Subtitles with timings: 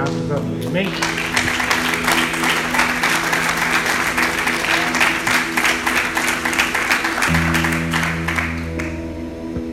[0.00, 0.66] Graças a Deus.
[0.66, 0.88] Amém?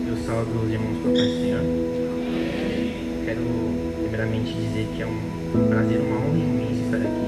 [0.05, 1.61] Eu salvo os irmãos com o Senhor.
[3.23, 3.39] Quero
[4.01, 7.27] primeiramente dizer que é um prazer, uma honra imensa estar aqui.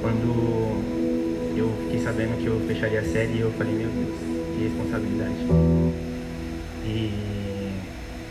[0.00, 4.14] Quando eu fiquei sabendo que eu fecharia a série, eu falei, meu Deus,
[4.56, 5.34] que responsabilidade.
[6.84, 7.12] E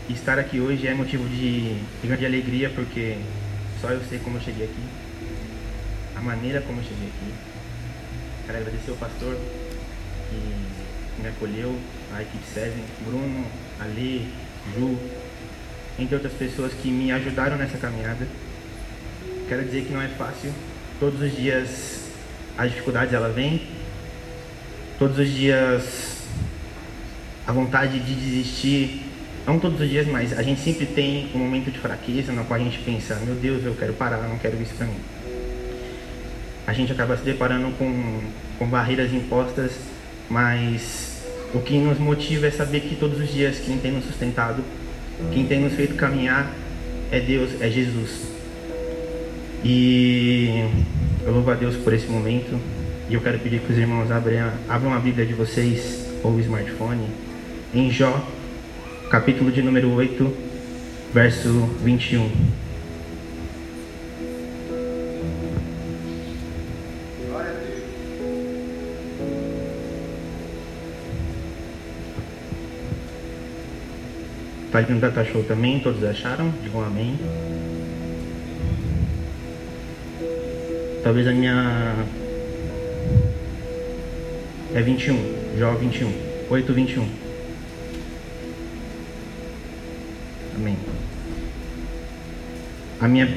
[0.08, 3.18] estar aqui hoje é motivo de grande alegria, porque
[3.82, 4.82] só eu sei como eu cheguei aqui,
[6.16, 7.34] a maneira como eu cheguei aqui.
[8.46, 9.36] Quero agradecer ao pastor
[10.30, 11.76] que me acolheu,
[12.14, 13.44] a equipe Seven, Bruno,
[13.80, 14.32] Ali,
[14.76, 14.96] Ju,
[15.98, 18.24] entre outras pessoas que me ajudaram nessa caminhada.
[19.48, 20.52] Quero dizer que não é fácil.
[21.00, 22.02] Todos os dias
[22.56, 23.66] as dificuldades ela vem.
[24.96, 26.22] Todos os dias
[27.44, 29.11] a vontade de desistir,
[29.46, 32.60] não todos os dias, mas a gente sempre tem um momento de fraqueza no qual
[32.60, 35.00] a gente pensa, meu Deus, eu quero parar, não quero isso para mim.
[36.66, 38.20] A gente acaba se deparando com,
[38.58, 39.72] com barreiras impostas,
[40.30, 44.62] mas o que nos motiva é saber que todos os dias quem tem nos sustentado,
[45.32, 46.50] quem tem nos feito caminhar
[47.10, 48.32] é Deus, é Jesus.
[49.64, 50.64] E
[51.24, 52.58] eu louvo a Deus por esse momento.
[53.08, 56.40] E eu quero pedir que os irmãos abram, abram a Bíblia de vocês ou o
[56.40, 57.06] smartphone
[57.74, 58.26] em Jó,
[59.12, 60.36] capítulo de número 8,
[61.12, 62.30] verso 21.
[74.72, 76.50] Página da Data Show também, todos acharam?
[76.62, 77.18] Digam amém.
[81.04, 82.06] Talvez a minha.
[84.74, 86.10] É 21, Jó 21,
[86.48, 87.31] 8, 21.
[93.02, 93.28] A minha,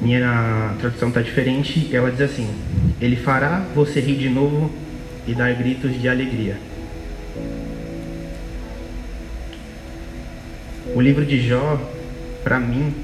[0.00, 2.48] minha tradução está diferente, ela diz assim:
[3.00, 4.70] Ele fará você rir de novo
[5.26, 6.56] e dar gritos de alegria.
[10.94, 11.80] O livro de Jó,
[12.44, 12.94] para mim,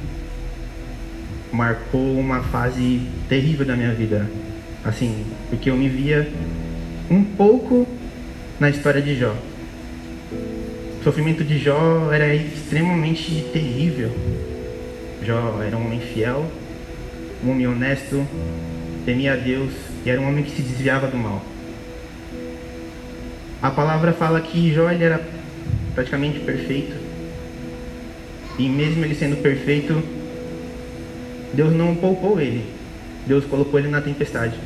[1.53, 4.31] marcou uma fase terrível da minha vida.
[4.85, 6.29] Assim, porque eu me via
[7.11, 7.89] um pouco
[8.61, 9.35] na história de Jó.
[11.01, 14.13] O sofrimento de Jó era extremamente terrível.
[15.25, 16.45] Jó era um homem fiel,
[17.43, 18.27] um homem honesto,
[19.07, 19.73] temia a Deus
[20.05, 21.43] e era um homem que se desviava do mal.
[23.63, 25.27] A palavra fala que Jó ele era
[25.95, 26.95] praticamente perfeito.
[28.59, 30.03] E mesmo ele sendo perfeito,
[31.55, 32.63] Deus não poupou ele.
[33.27, 34.59] Deus colocou ele na tempestade.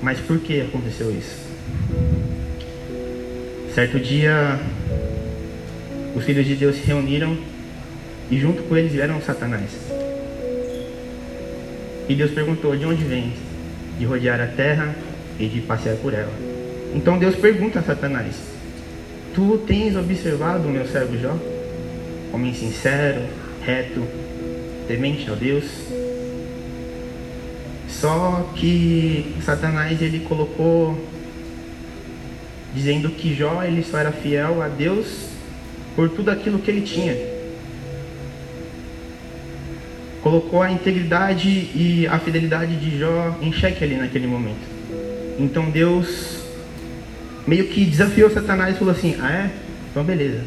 [0.00, 1.42] Mas por que aconteceu isso?
[3.74, 4.60] Certo dia,
[6.14, 7.36] os filhos de Deus se reuniram
[8.32, 9.68] e junto com eles vieram Satanás.
[12.08, 13.34] E Deus perguntou: De onde vens?
[13.98, 14.96] De rodear a terra
[15.38, 16.32] e de passear por ela.
[16.94, 18.34] Então Deus pergunta a Satanás:
[19.34, 21.36] Tu tens observado o meu servo Jó?
[22.32, 23.20] Homem sincero,
[23.66, 24.02] reto,
[24.88, 25.64] temente a Deus.
[27.86, 30.98] Só que Satanás ele colocou
[32.74, 35.28] dizendo que Jó ele só era fiel a Deus
[35.94, 37.31] por tudo aquilo que ele tinha.
[40.22, 44.60] Colocou a integridade e a fidelidade de Jó em xeque ali naquele momento.
[45.38, 46.42] Então Deus
[47.46, 49.50] meio que desafiou Satanás e falou assim: Ah, é?
[49.90, 50.40] Então beleza.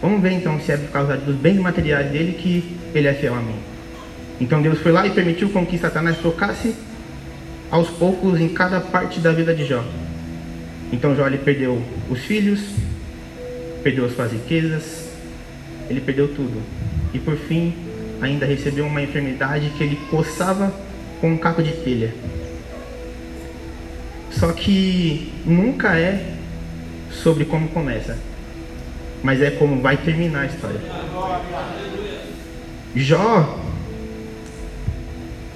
[0.00, 3.34] Vamos ver então se é por causa dos bens materiais dele que ele é fiel
[3.34, 3.56] a mim.
[4.40, 6.74] Então Deus foi lá e permitiu com que Satanás tocasse
[7.70, 9.84] aos poucos em cada parte da vida de Jó.
[10.92, 12.60] Então Jó ele perdeu os filhos,
[13.82, 15.08] perdeu as suas riquezas,
[15.90, 16.62] ele perdeu tudo.
[17.12, 17.74] E por fim,
[18.20, 20.72] ainda recebeu uma enfermidade que ele coçava
[21.20, 22.12] com um caco de telha.
[24.30, 26.34] Só que nunca é
[27.10, 28.16] sobre como começa,
[29.22, 30.80] mas é como vai terminar a história.
[32.94, 33.64] Jó,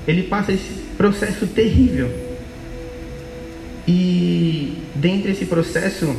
[0.06, 2.10] ele passa esse processo terrível.
[3.86, 6.14] E dentro desse processo,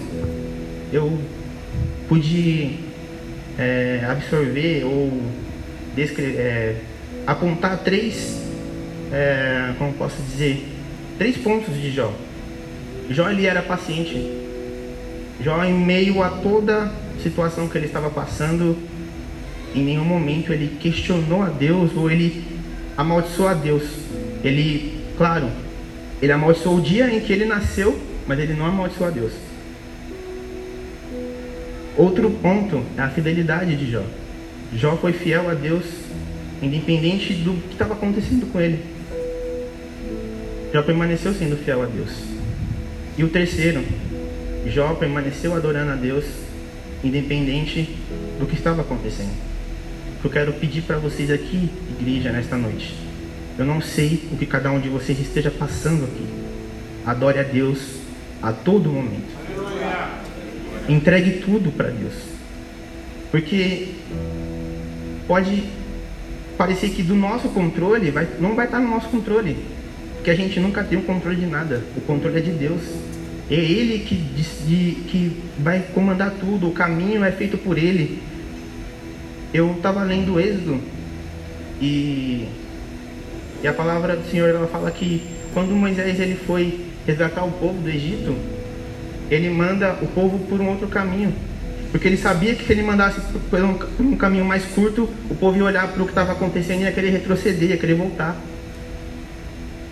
[0.92, 1.18] eu
[2.08, 2.80] pude
[3.58, 5.22] é, absorver ou
[5.98, 6.76] é,
[7.26, 8.42] apontar três,
[9.12, 10.66] é, como posso dizer,
[11.18, 12.14] três pontos de Jó.
[13.10, 14.42] Jó ele era paciente.
[15.42, 16.92] Jó em meio a toda
[17.22, 18.78] situação que ele estava passando,
[19.76, 22.44] em nenhum momento ele questionou a Deus ou ele
[22.98, 23.84] amaldiçoou a Deus.
[24.44, 25.50] Ele, claro,
[26.22, 29.34] ele amaldiçoou o dia em que ele nasceu, mas ele não amaldiçoou a Deus.
[31.98, 34.04] Outro ponto é a fidelidade de Jó.
[34.76, 35.86] Jó foi fiel a Deus
[36.64, 38.80] independente do que estava acontecendo com ele.
[40.74, 42.12] Jó permaneceu sendo fiel a Deus.
[43.18, 43.84] E o terceiro,
[44.68, 46.26] Jó permaneceu adorando a Deus,
[47.04, 47.96] independente
[48.40, 49.34] do que estava acontecendo.
[50.24, 51.70] Eu quero pedir para vocês aqui,
[52.00, 52.96] igreja, nesta noite.
[53.60, 56.26] Eu não sei o que cada um de vocês esteja passando aqui.
[57.06, 57.98] Adore a Deus
[58.42, 59.34] a todo momento.
[60.88, 62.14] Entregue tudo para Deus.
[63.30, 63.90] Porque
[65.28, 65.64] pode
[66.58, 69.58] parecer que do nosso controle vai, não vai estar no nosso controle.
[70.16, 71.82] Porque a gente nunca tem o controle de nada.
[71.98, 72.82] O controle é de Deus.
[73.50, 76.68] É Ele que, de, que vai comandar tudo.
[76.68, 78.22] O caminho é feito por Ele.
[79.54, 80.80] Eu estava lendo o Êxodo
[81.82, 82.48] e,
[83.62, 85.22] e a palavra do Senhor ela fala que
[85.54, 88.36] quando Moisés ele foi resgatar o povo do Egito,
[89.30, 91.34] ele manda o povo por um outro caminho.
[91.94, 95.36] Porque ele sabia que se ele mandasse por um, por um caminho mais curto, o
[95.36, 98.36] povo ia olhar para o que estava acontecendo e ia querer retroceder, ia querer voltar.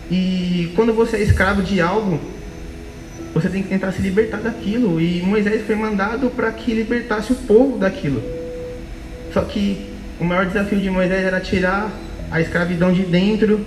[0.10, 2.20] E quando você é escravo de algo,
[3.36, 5.00] você tem que tentar se libertar daquilo.
[5.00, 8.24] E Moisés foi mandado para que libertasse o povo daquilo.
[9.32, 11.92] Só que o maior desafio de Moisés era tirar
[12.32, 13.64] a escravidão de dentro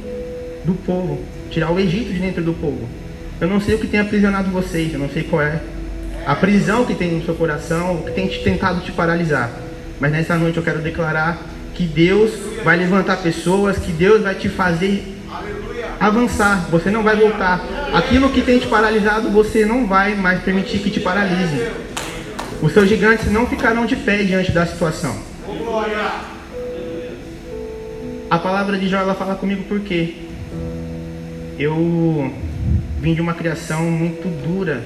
[0.64, 1.20] do povo,
[1.50, 2.88] tirar o Egito de dentro do povo.
[3.40, 5.60] Eu não sei o que tem aprisionado vocês, eu não sei qual é
[6.26, 9.50] a prisão que tem no seu coração, que tem te tentado te paralisar.
[10.00, 11.38] Mas nessa noite eu quero declarar
[11.74, 12.30] que Deus
[12.62, 15.14] vai levantar pessoas, que Deus vai te fazer
[16.00, 16.66] avançar.
[16.70, 17.60] Você não vai voltar.
[17.92, 21.68] Aquilo que tem te paralisado, você não vai mais permitir que te paralise.
[22.62, 25.16] Os seus gigantes não ficarão de pé diante da situação.
[28.30, 30.14] A palavra de Jó ela fala comigo porque
[31.58, 32.32] eu
[33.00, 34.82] vim de uma criação muito dura.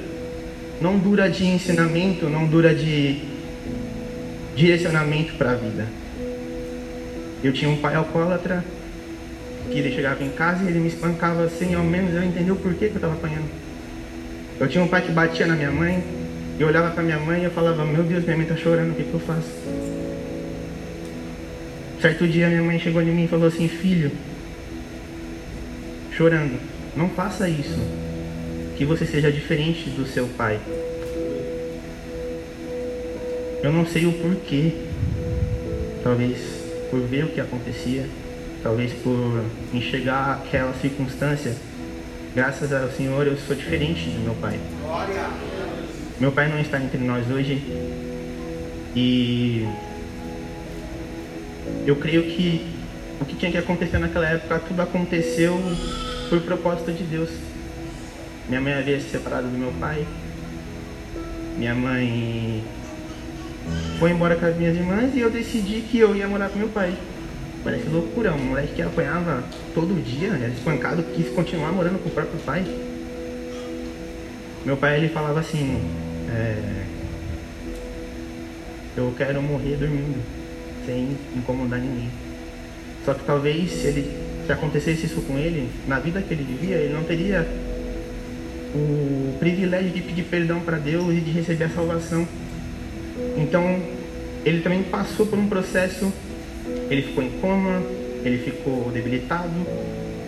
[0.80, 3.20] Não dura de ensinamento, não dura de
[4.54, 5.86] direcionamento para a vida.
[7.42, 8.64] Eu tinha um pai alcoólatra
[9.70, 12.56] que ele chegava em casa e ele me espancava sem ao menos eu entender o
[12.56, 13.48] porquê que eu estava apanhando.
[14.60, 16.02] Eu tinha um pai que batia na minha mãe,
[16.58, 18.94] eu olhava para minha mãe e eu falava, meu Deus, minha mãe está chorando, o
[18.94, 19.50] que, que eu faço?
[22.00, 24.12] Certo dia minha mãe chegou em mim e falou assim, filho,
[26.12, 26.58] chorando,
[26.96, 28.07] não faça isso
[28.78, 30.60] que você seja diferente do seu pai.
[33.60, 34.72] Eu não sei o porquê.
[36.04, 36.38] Talvez
[36.88, 38.06] por ver o que acontecia,
[38.62, 39.44] talvez por
[39.75, 41.56] enxergar aquela circunstância.
[42.34, 44.60] Graças ao Senhor eu sou diferente do meu pai.
[46.20, 47.60] Meu pai não está entre nós hoje
[48.94, 49.66] e
[51.84, 52.64] eu creio que
[53.20, 55.60] o que tinha que acontecer naquela época tudo aconteceu
[56.31, 57.47] por propósito de Deus.
[58.48, 60.06] Minha mãe havia se separado do meu pai.
[61.58, 62.64] Minha mãe
[63.98, 66.68] foi embora com as minhas irmãs e eu decidi que eu ia morar com meu
[66.68, 66.94] pai.
[67.62, 72.12] Parece loucura, um moleque que apanhava todo dia, era espancado, quis continuar morando com o
[72.12, 72.64] próprio pai.
[74.64, 75.80] Meu pai ele falava assim,
[76.30, 76.84] é,
[78.96, 80.22] eu quero morrer dormindo,
[80.86, 82.10] sem incomodar ninguém.
[83.04, 84.10] Só que talvez ele
[84.46, 87.46] se acontecesse isso com ele, na vida que ele vivia, ele não teria
[88.75, 92.26] o privilégio de pedir perdão para Deus e de receber a salvação.
[93.37, 93.81] Então,
[94.44, 96.12] ele também passou por um processo,
[96.91, 97.82] ele ficou em coma,
[98.25, 99.67] ele ficou debilitado,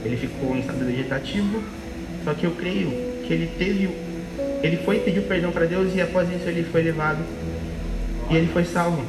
[0.05, 1.63] ele ficou em estado vegetativo,
[2.25, 2.91] só que eu creio
[3.27, 3.91] que ele teve,
[4.63, 7.23] ele foi pediu perdão para Deus e após isso ele foi levado
[8.31, 9.05] e ele foi salvo.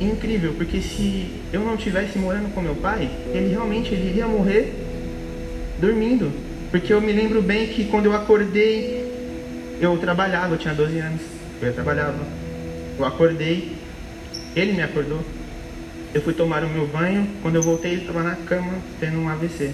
[0.00, 4.72] incrível, porque se eu não tivesse morando com meu pai, ele realmente ele iria morrer
[5.80, 6.30] dormindo,
[6.70, 9.06] porque eu me lembro bem que quando eu acordei,
[9.80, 11.20] eu trabalhava, eu tinha 12 anos,
[11.62, 12.18] eu trabalhava.
[12.98, 13.72] Eu acordei,
[14.54, 15.20] ele me acordou.
[16.12, 19.28] Eu fui tomar o meu banho, quando eu voltei ele estava na cama tendo um
[19.28, 19.72] AVC.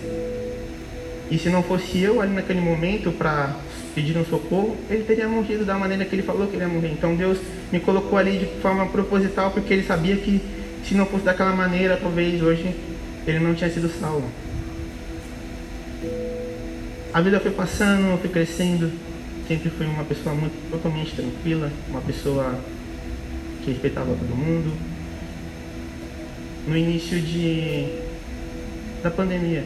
[1.30, 3.56] E se não fosse eu ali naquele momento para
[3.94, 6.92] pedir um socorro, ele teria morrido da maneira que ele falou que ele ia morrer.
[6.92, 7.38] Então Deus
[7.72, 10.40] me colocou ali de forma proposital porque ele sabia que
[10.86, 12.74] se não fosse daquela maneira, talvez hoje
[13.26, 14.28] ele não tinha sido salvo.
[17.14, 18.90] A vida foi passando, eu fui crescendo.
[19.46, 22.58] Sempre fui uma pessoa muito totalmente tranquila, uma pessoa
[23.62, 24.76] que respeitava todo mundo.
[26.66, 28.02] No início de
[29.00, 29.62] da pandemia,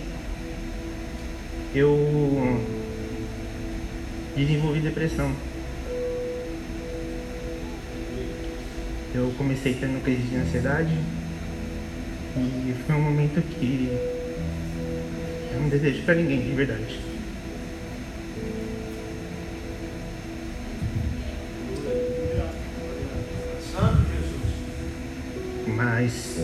[1.74, 2.60] eu
[4.36, 5.32] desenvolvi depressão.
[9.14, 10.92] Eu comecei tendo crise de ansiedade
[12.36, 13.88] e foi um momento que
[15.54, 17.07] eu não desejo para ninguém, de verdade.
[25.98, 26.38] Mas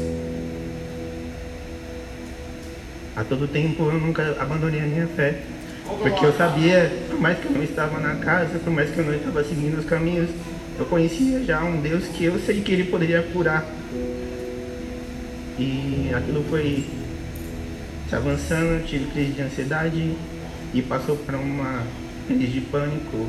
[3.15, 5.43] a todo tempo eu nunca abandonei a minha fé.
[5.85, 9.05] Porque eu sabia, por mais que eu não estava na casa, por mais que eu
[9.05, 10.29] não estava seguindo os caminhos,
[10.77, 13.65] eu conhecia já um Deus que eu sei que Ele poderia curar.
[15.57, 16.85] E aquilo foi
[18.09, 20.17] se avançando, tive crise de ansiedade
[20.73, 21.85] e passou para uma
[22.27, 23.29] crise de pânico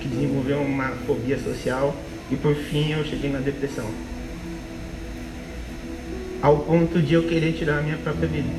[0.00, 1.96] que desenvolveu uma fobia social
[2.30, 4.13] e por fim eu cheguei na depressão.
[6.44, 8.50] Ao ponto de eu querer tirar a minha própria vida.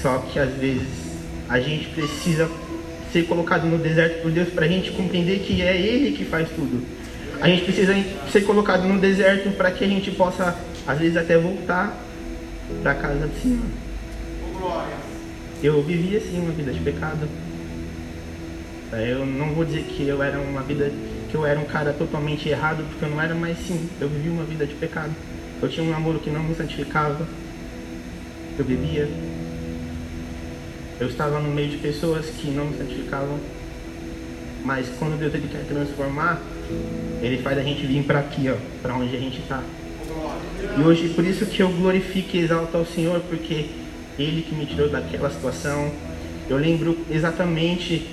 [0.00, 0.86] Só que às vezes
[1.48, 2.48] a gente precisa
[3.12, 6.48] ser colocado no deserto por Deus para a gente compreender que é Ele que faz
[6.50, 6.86] tudo.
[7.40, 7.92] A gente precisa
[8.30, 10.56] ser colocado no deserto para que a gente possa,
[10.86, 12.00] às vezes, até voltar
[12.80, 13.64] para casa de cima.
[15.60, 17.28] Eu vivia assim uma vida de pecado.
[18.92, 20.92] Eu não vou dizer que eu era uma vida
[21.32, 24.30] que eu era um cara totalmente errado, porque eu não era, mas sim, eu vivia
[24.30, 25.10] uma vida de pecado.
[25.62, 27.26] Eu tinha um namoro que não me santificava.
[28.58, 29.08] Eu bebia.
[31.00, 33.38] Eu estava no meio de pessoas que não me santificavam.
[34.62, 36.38] Mas quando Deus ele quer transformar,
[37.22, 39.62] ele faz a gente vir para aqui, ó, para onde a gente está.
[40.76, 43.70] E hoje por isso que eu glorifico e exalto ao Senhor, porque
[44.18, 45.90] Ele que me tirou daquela situação.
[46.50, 48.06] Eu lembro exatamente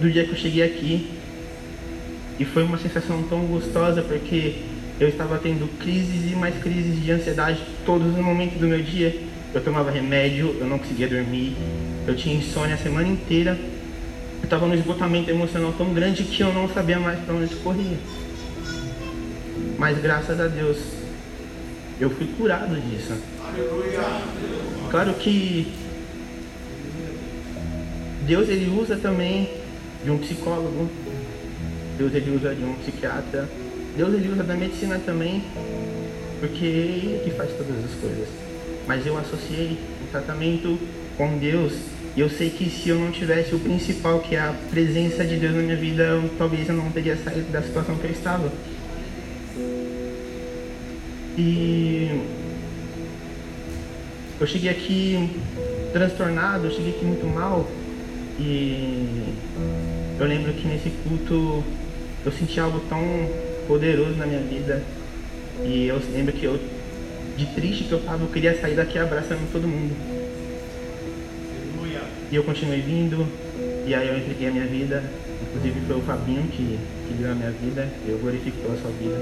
[0.00, 1.17] do dia que eu cheguei aqui.
[2.38, 4.56] E foi uma sensação tão gostosa, porque
[5.00, 9.20] eu estava tendo crises e mais crises de ansiedade todos os momentos do meu dia.
[9.54, 11.56] Eu tomava remédio, eu não conseguia dormir,
[12.06, 13.58] eu tinha insônia a semana inteira.
[14.38, 17.98] Eu estava no esgotamento emocional tão grande que eu não sabia mais para onde correr.
[19.76, 20.78] Mas graças a Deus,
[22.00, 23.14] eu fui curado disso.
[24.90, 25.72] Claro que
[28.26, 29.50] Deus ele usa também
[30.04, 30.88] de um psicólogo,
[31.98, 33.48] Deus ele usa de um psiquiatra,
[33.96, 35.42] Deus ele usa da medicina também,
[36.38, 38.28] porque é ele que faz todas as coisas.
[38.86, 40.78] Mas eu associei o tratamento
[41.16, 41.74] com Deus
[42.16, 45.36] e eu sei que se eu não tivesse o principal, que é a presença de
[45.36, 48.50] Deus na minha vida, eu, talvez eu não teria saído da situação que eu estava.
[51.36, 52.20] E
[54.40, 55.30] eu cheguei aqui
[55.92, 57.68] transtornado, eu cheguei aqui muito mal.
[58.40, 59.34] E
[60.18, 61.62] eu lembro que nesse culto
[62.28, 63.00] eu senti algo tão
[63.66, 64.82] poderoso na minha vida.
[65.64, 66.60] E eu lembro que eu,
[67.36, 69.96] de triste que eu estava, eu queria sair daqui abraçando todo mundo.
[72.30, 73.26] E eu continuei vindo,
[73.86, 75.02] e aí eu entreguei a minha vida.
[75.40, 77.88] Inclusive foi o Fabinho que, que deu a minha vida.
[78.06, 79.16] Eu glorifico pela sua vida.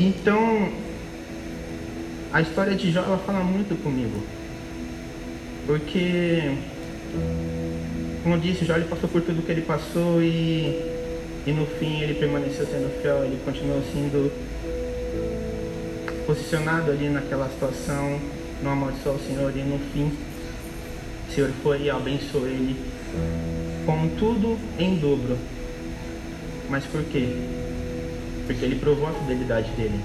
[0.00, 0.72] Então,
[2.32, 4.24] a história de Jó ela fala muito comigo.
[5.64, 6.56] Porque,
[8.26, 10.74] como disse, Jó ele passou por tudo que ele passou e,
[11.46, 14.32] e no fim ele permaneceu sendo fiel, ele continuou sendo
[16.26, 18.20] posicionado ali naquela situação,
[18.64, 20.10] não amaldiçoou o Senhor e no fim
[21.28, 22.76] o Senhor foi e abençoou ele
[23.86, 25.38] com tudo em dobro.
[26.68, 27.28] Mas por quê?
[28.44, 30.00] Porque ele provou a fidelidade dele.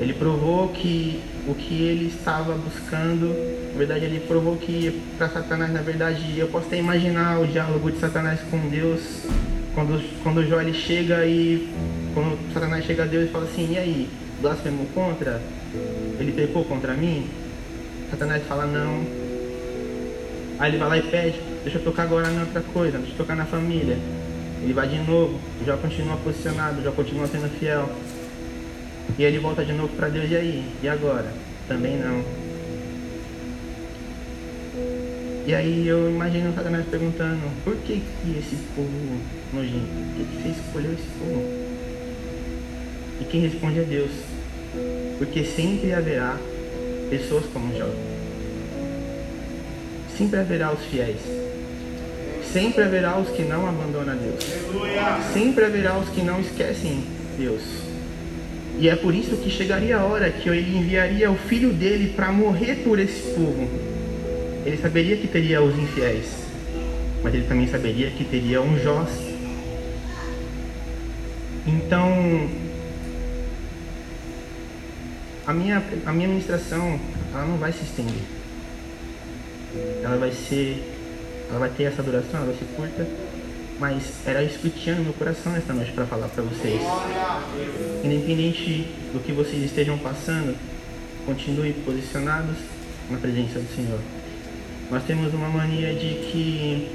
[0.00, 3.28] Ele provou que o que ele estava buscando,
[3.72, 7.90] na verdade ele provou que para Satanás, na verdade, eu posso até imaginar o diálogo
[7.90, 9.24] de Satanás com Deus,
[9.74, 11.72] quando, quando Jó ele chega e
[12.14, 14.08] quando Satanás chega a Deus e fala assim, e aí,
[14.40, 15.40] blasfemou contra?
[16.18, 17.28] Ele pecou contra mim?
[18.10, 19.04] Satanás fala não.
[20.58, 23.18] Aí ele vai lá e pede, deixa eu tocar agora na outra coisa, deixa eu
[23.18, 23.98] tocar na família.
[24.62, 27.88] Ele vai de novo, já continua posicionado, já continua sendo fiel.
[29.18, 30.64] E ele volta de novo para Deus, e aí?
[30.82, 31.32] E agora?
[31.68, 32.22] Também não.
[35.46, 38.90] E aí eu imagino Satanás perguntando, por que, que esse povo
[39.52, 39.86] nojento?
[39.86, 41.66] Por que, que você escolheu esse povo?
[43.20, 44.10] E quem responde é Deus.
[45.18, 46.36] Porque sempre haverá
[47.08, 47.88] pessoas como Jó.
[50.18, 51.20] Sempre haverá os fiéis.
[52.52, 54.44] Sempre haverá os que não abandonam Deus.
[55.32, 57.04] Sempre haverá os que não esquecem
[57.38, 57.62] Deus.
[58.78, 62.30] E é por isso que chegaria a hora que ele enviaria o filho dele para
[62.30, 63.68] morrer por esse povo.
[64.66, 66.26] Ele saberia que teria os infiéis,
[67.22, 69.06] mas ele também saberia que teria um Jó.
[71.66, 72.50] Então,
[75.46, 77.00] a minha, a minha ministração,
[77.32, 78.22] ela não vai se estender.
[80.02, 80.82] Ela vai ser,
[81.48, 83.06] ela vai ter essa duração, ela vai ser curta,
[83.78, 86.80] mas era isso que tinha no meu coração esta noite para falar para vocês.
[88.04, 90.56] Independente do que vocês estejam passando,
[91.24, 92.56] continue posicionados
[93.10, 94.00] na presença do Senhor.
[94.90, 96.88] Nós temos uma mania de que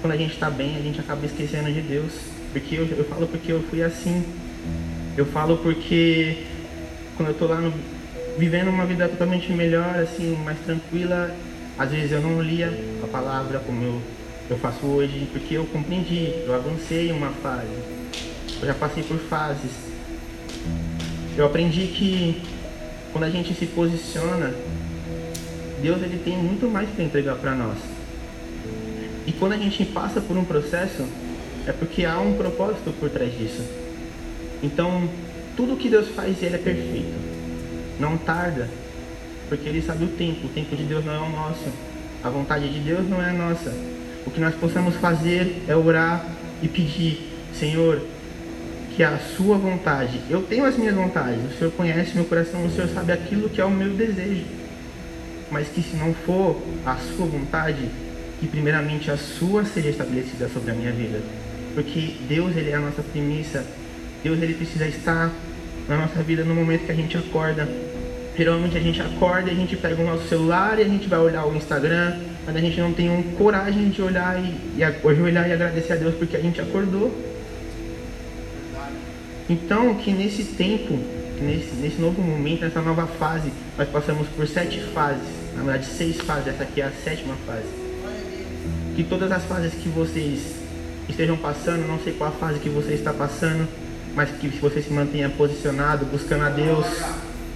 [0.00, 2.12] quando a gente está bem, a gente acaba esquecendo de Deus.
[2.52, 4.24] Porque eu, eu falo porque eu fui assim.
[5.16, 6.44] Eu falo porque
[7.16, 7.72] quando eu estou lá no,
[8.38, 11.34] vivendo uma vida totalmente melhor, assim, mais tranquila,
[11.78, 14.02] às vezes eu não lia a palavra como eu,
[14.48, 17.66] eu faço hoje, porque eu compreendi, eu avancei uma fase.
[18.60, 19.70] Eu já passei por fases.
[21.36, 22.42] Eu aprendi que
[23.12, 24.54] quando a gente se posiciona,
[25.82, 27.78] Deus ele tem muito mais para entregar para nós.
[29.26, 31.04] E quando a gente passa por um processo,
[31.66, 33.62] é porque há um propósito por trás disso.
[34.62, 35.08] Então,
[35.56, 37.14] tudo que Deus faz, ele é perfeito.
[37.98, 38.68] Não tarda,
[39.48, 40.46] porque ele sabe o tempo.
[40.46, 41.66] O tempo de Deus não é o nosso.
[42.22, 43.95] A vontade de Deus não é a nossa.
[44.26, 46.26] O que nós possamos fazer é orar
[46.62, 48.02] e pedir, Senhor,
[48.96, 52.70] que a sua vontade, eu tenho as minhas vontades, o Senhor conhece meu coração, o
[52.70, 54.44] Senhor sabe aquilo que é o meu desejo.
[55.50, 57.88] Mas que se não for a sua vontade,
[58.40, 61.20] que primeiramente a sua seja estabelecida sobre a minha vida.
[61.74, 63.64] Porque Deus, ele é a nossa premissa.
[64.24, 65.30] Deus, ele precisa estar
[65.86, 67.68] na nossa vida no momento que a gente acorda.
[68.36, 71.18] Geralmente a gente acorda e a gente pega o nosso celular e a gente vai
[71.18, 75.48] olhar o Instagram, mas a gente não tem um coragem de olhar e, e ajoelhar
[75.48, 77.12] e agradecer a Deus porque a gente acordou.
[79.50, 80.98] Então, que nesse tempo,
[81.40, 86.16] nesse, nesse novo momento, nessa nova fase, nós passamos por sete fases, na verdade seis
[86.18, 87.86] fases, essa aqui é a sétima fase
[88.96, 90.56] que todas as fases que vocês
[91.06, 93.68] estejam passando, não sei qual a fase que você está passando,
[94.14, 96.86] mas que você se mantenha posicionado, buscando a Deus,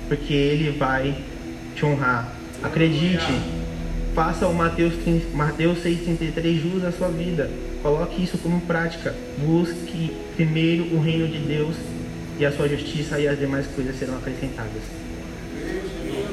[0.07, 1.17] porque Ele vai
[1.75, 2.31] te honrar.
[2.63, 3.33] Acredite,
[4.15, 4.95] faça o Mateus,
[5.35, 7.51] Mateus 6,33 jus na sua vida.
[7.83, 9.15] Coloque isso como prática.
[9.39, 11.77] Busque primeiro o reino de Deus
[12.39, 14.83] e a sua justiça e as demais coisas serão acrescentadas.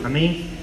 [0.04, 0.57] Amém?